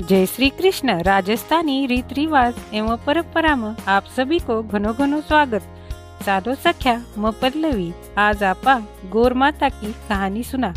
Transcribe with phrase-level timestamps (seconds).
[0.00, 5.62] जय श्री कृष्ण, राजस्थानी रीत रिवाज एवं परंपरा में आप सभी को घनो घनो स्वागत।
[6.24, 8.78] साधो सख्या म पल्लवी आज आपा
[9.12, 10.72] गौर माता की कहानी सुना।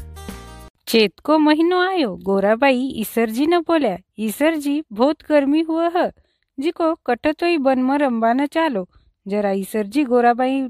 [0.88, 6.12] चेत को महीनो आयो, गोराबाई ईसर जी ने बोलिया ईसर जी बहुत गर्मी हुआ है
[6.58, 7.98] जी को कटतोई बन में
[8.34, 8.88] न चालो,
[9.26, 10.62] जरा ईसर जी गोराबाई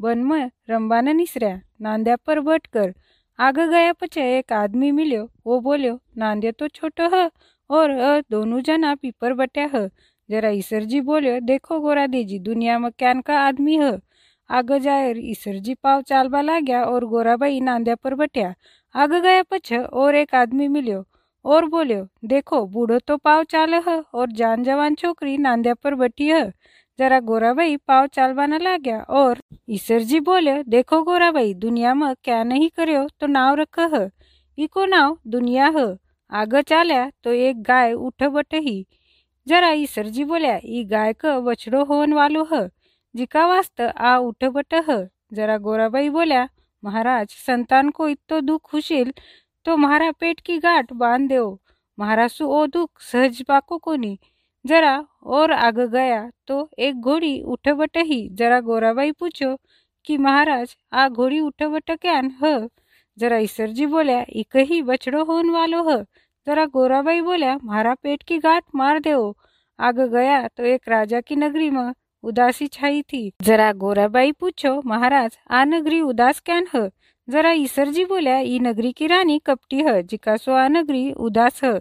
[0.00, 2.94] बन में रंबा न निसऱ्या, नांद्या पर बट कर
[3.38, 7.30] आगे गया पचे एक आदमी मिलो वो बोलियो नांदे तो छोटो है
[7.70, 9.90] और, अ, दोनों जना पीपर बट्या है।
[10.30, 13.98] जरा ईसर जी बोलियो देखो गोरा देजी, दुनिया में क्यान का आदमी है।
[14.50, 18.54] आगे जाए ईसर जी पाव चालबा लाग्या और गोराबाई नांद्या पर बट्या
[18.94, 21.04] आग गया पछ, और एक आदमी मिलियो।
[21.44, 26.26] और बोलियो, देखो, बूढ़ो तो पाव चाल है और जान जवान छोकरी नांद्या पर बटी
[26.28, 26.52] है।
[26.98, 29.38] जरा गोराबाई पाव चालबा न लाग्या और
[29.68, 34.10] ईसर जी बोले, देखो गोराबाई दुनिया में क्या नहीं करियो तो नाव रख है।
[34.58, 38.84] इको नाव दुनिया है। चाल्या तो एक गाय उठ बट ही.
[39.46, 42.68] जरा ईसर जी बोलिया, ई गाय का बछड़ो होन वालो है.
[43.14, 45.08] जिका वास्त आ उठ बट है.
[45.32, 46.48] जरा गोराबाई बोलिया,
[46.82, 49.12] महाराज संतान को इतो दुख हुशिल
[49.66, 51.58] तो महारा पेट की गांठ बाँध दो
[51.98, 54.18] महारासु ओ दुख सहज पाको कोनी
[54.64, 54.94] जरा
[55.26, 58.28] और आगे गया तो एक घोड़ी उठ बट ही.
[58.32, 59.56] जरा गोराबाई पूछो,
[60.06, 62.68] कि महाराज, आ घोड़ी उठ बट क्यान है?
[63.18, 66.02] जरा इसरजी बोल्या इकही ही बछड़ो होन वालो ह.
[66.46, 69.32] जरा गोराबाई बोल्या मारा पेट की गांठ मार देओ.
[69.78, 71.92] आग गया तो एक राजा की नगरी में.
[72.24, 73.32] उदासी छाई थी.
[73.42, 76.88] जरा गोराबाई पूछो महाराज आ नगरी उदास कैन ह?
[77.28, 81.78] जरा ईसरजी बोल्या ई नगरी की रानी कपटी ह जिकासो आ नगरी उदास ह.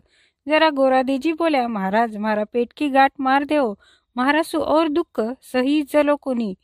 [0.48, 3.78] जरा गोरादेजी बोल्या महाराज मारा पेट की गाठ मार देवो
[4.16, 5.20] महाराज सु और दुःख
[5.54, 6.56] सही जलो कोनी.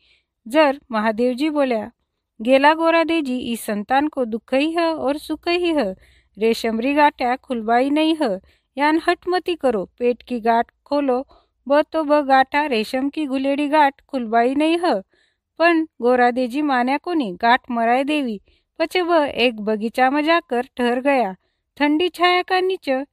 [0.47, 1.49] जर महादेव जी
[2.45, 5.95] गेला गोरादे जी इस संतान को दुख ही है और सुख ही। है
[6.37, 8.39] रेशमरी गाठ्या खुलवाई नहीं है।
[8.77, 11.25] यान हट मती करो, पेट की गांठ खोलो।
[11.67, 15.01] ब तो ब गाठा, रेशम की गुलेड़ी गाठ खुलवाई नहीं है।
[15.59, 18.39] पण गोरादेजी मान्या कोनी, गाठ मराय देवी।
[18.79, 21.35] पचे वह एक बगीचा में जाकर ठहर गया।
[21.77, 23.05] ठंडी छाया का नीचे।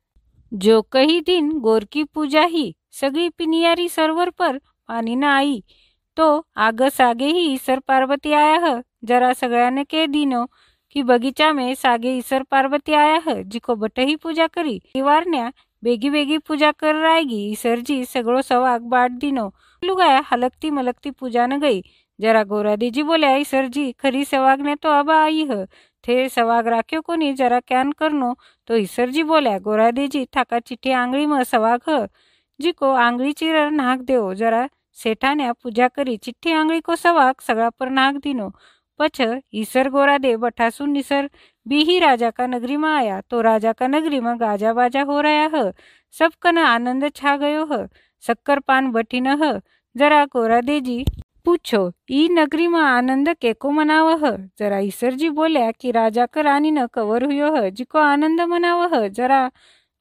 [0.54, 5.62] जो कही दिन गोर की पूजा ही, सगळी पिनियारी सरोवर पर पानी न आई।
[6.20, 10.44] तो आगे ही ईसर पार्वती आया है। जरा सगळ्याने के दिनो
[10.90, 15.50] कि बगीचा में सागे ईसर पार्वती आया है, जिको बटही पूजा करी। तिवारण्या
[15.82, 19.48] बेगी बेगी पूजा कर रायगी ईसर जी सगळो सवाग बाट दिनो।
[19.84, 21.82] लुगाया हलकती मलकती पूजा न गई।
[22.20, 25.64] जरा गोरादी जी बोलिया ईसर जी खरी सवाग ने तो अब आई है।
[26.04, 28.34] थे सवाग राख्यो कोनी, जरा क्यान करनो।
[28.66, 32.08] तो ईसर जी बोलिया गोरादी जी थाका चिट्ठी आंगળી में सवाग है।
[32.60, 32.92] जिको
[35.06, 38.48] पूजा करी चिट्ठी आंगળી को सवाग सगळा पर नाक दिनो.
[39.00, 39.20] पछ
[39.54, 41.28] ईसर गोरा दे, बठासुन निसर.
[41.66, 45.20] भी ही राजा का नगरी में आया तो राजा का नगरी में गाजा बाजा हो
[45.20, 45.72] रहा है.
[46.14, 47.86] सब कन आनंद छा गयो है
[48.24, 49.52] शक्कर पान बटी न है.
[49.96, 51.04] जरा गोरा दे जी,
[51.44, 54.32] पूछो, ई नगरी में आनंद केको मनाव है?
[54.58, 58.94] जरा ईसर जी बोलिया कि राजा का रानी न कवर हुयो है, जिको आनंद मनाव
[58.94, 59.08] है?
[59.10, 59.50] जरा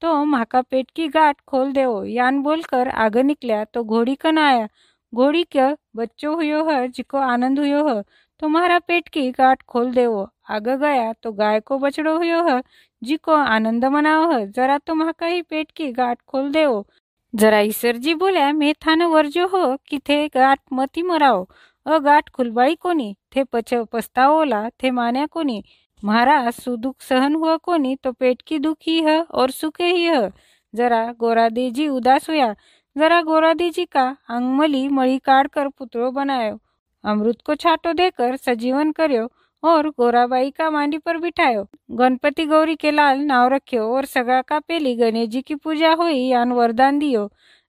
[0.01, 4.67] तो महाका पेट की गांठ खोल देवो यान बोलकर आगे निकलिया तो घोड़ी कन आया.
[5.13, 8.03] घोड़ी क्या, बच्चो हुयो है, जिको आनंद हुयो है
[8.41, 12.61] तुम्हारा पेट की गांठ खोल देवो। आगे गया तो गाय को बछड़ो हुयो है
[13.01, 16.85] जी को आनंद मनाओ है, जरा तुम्हारा ही पेट की गांठ खोल देवो।
[17.33, 21.45] जरा ईश्वर जी बोल्या मैं थाने वर्जो हो, कि थे गाठ मती मराओ।
[21.85, 25.63] अ गाठ खुलवाई कोनी, थे पछ पछताओला थे मान्या कोनी।
[26.03, 30.29] महाराज सुदुख सहन हुआ कोनी तो पेट की दुख ही और सुख ही है।
[30.73, 32.53] जरा गोरादी जी उदास हुआ
[32.95, 36.59] जरा गोरादी जी का अंगमली मड़ी काट कर पुतलो बनायो.
[37.03, 39.29] अमृत को छाटो देकर सजीवन करियो
[39.63, 41.67] और गोराबाई का मांडी पर बिठायो.
[41.91, 46.17] गणपति गौरी के लाल नाव रखियो और सगा का पेली गणेश जी की पूजा हुई
[46.17, 47.25] यान वरदान दियो.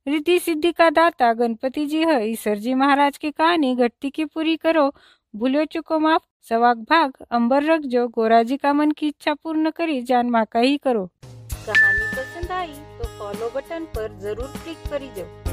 [0.07, 4.57] रिद्धि सिद्धि का दाता गणपति जी है ईश्वर जी महाराज की कहानी घटती की पूरी
[4.57, 4.91] करो.
[5.35, 9.71] भूलो चुको माफ़, सवाक भाग, अंबर रख जो गोरा जी का मन की इच्छा पूर्ण
[9.71, 11.11] करी, जान माँ का ही करो.
[11.67, 15.50] कहानी पसंद आई तो फॉलो बटन पर ज़रूर क्लिक करी जाओ